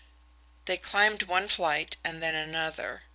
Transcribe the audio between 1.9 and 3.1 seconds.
and then another.